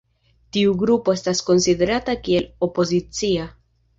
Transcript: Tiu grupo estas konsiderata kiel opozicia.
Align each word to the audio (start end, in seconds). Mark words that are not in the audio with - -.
Tiu 0.55 0.71
grupo 0.83 1.13
estas 1.17 1.41
konsiderata 1.49 2.17
kiel 2.27 2.47
opozicia. 2.69 3.47